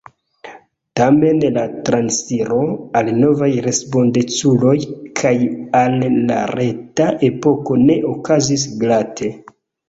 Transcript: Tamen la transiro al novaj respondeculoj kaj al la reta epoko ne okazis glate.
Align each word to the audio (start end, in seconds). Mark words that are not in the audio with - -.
Tamen 0.99 1.41
la 1.57 1.65
transiro 1.89 2.55
al 3.01 3.11
novaj 3.17 3.49
respondeculoj 3.65 4.73
kaj 5.21 5.33
al 5.81 5.99
la 6.31 6.39
reta 6.55 7.07
epoko 7.29 7.79
ne 7.85 7.99
okazis 8.15 8.65
glate. 8.83 9.31